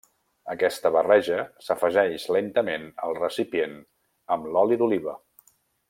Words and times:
Aquesta 0.53 0.91
barreja 0.95 1.37
s’afegeix 1.65 2.25
lentament 2.37 2.89
al 3.09 3.15
recipient 3.21 3.77
amb 4.37 4.49
l’oli 4.57 4.81
d’oliva. 4.83 5.17